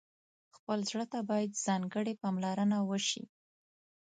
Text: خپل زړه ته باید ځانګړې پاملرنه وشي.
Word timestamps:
خپل 0.55 0.79
زړه 0.89 1.05
ته 1.11 1.19
باید 1.29 1.59
ځانګړې 1.65 2.13
پاملرنه 2.21 2.77
وشي. 2.89 3.23